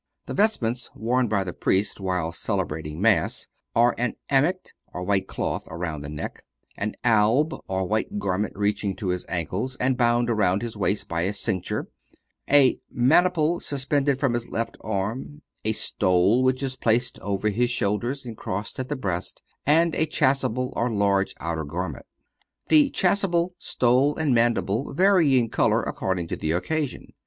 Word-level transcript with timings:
The 0.25 0.33
vestments 0.33 0.89
worn 0.95 1.27
by 1.27 1.43
the 1.43 1.53
Priest 1.53 1.99
while 1.99 2.31
celebrating 2.31 2.99
Mass 2.99 3.49
are 3.75 3.93
an 3.99 4.15
amict, 4.31 4.73
or 4.91 5.03
white 5.03 5.27
cloth 5.27 5.63
around 5.67 6.01
the 6.01 6.09
neck; 6.09 6.43
an 6.75 6.95
alb, 7.05 7.53
or 7.67 7.85
white 7.87 8.17
garment 8.17 8.53
reaching 8.55 8.95
to 8.95 9.09
his 9.09 9.27
ankles, 9.29 9.75
and 9.75 9.95
bound 9.97 10.27
around 10.27 10.63
his 10.63 10.75
waist 10.75 11.07
by 11.07 11.21
a 11.21 11.33
cincture; 11.33 11.87
a 12.49 12.79
maniple 12.89 13.59
suspended 13.59 14.19
from 14.19 14.33
his 14.33 14.47
left 14.49 14.75
arm; 14.83 15.43
a 15.63 15.71
stole, 15.71 16.41
which 16.41 16.63
is 16.63 16.75
placed 16.75 17.19
over 17.19 17.49
his 17.49 17.69
shoulders 17.69 18.25
and 18.25 18.37
crossed 18.37 18.79
at 18.79 18.89
the 18.89 18.95
breast; 18.95 19.43
and 19.67 19.93
a 19.93 20.07
chasuble, 20.07 20.73
or 20.75 20.89
large 20.89 21.35
outer 21.39 21.63
garment. 21.63 22.07
The 22.69 22.89
chasuble, 22.89 23.53
stole 23.59 24.15
and 24.17 24.33
maniple 24.33 24.95
vary 24.95 25.37
in 25.37 25.49
color 25.49 25.83
according 25.83 26.25
to 26.29 26.35
the 26.35 26.53
occasion. 26.53 27.13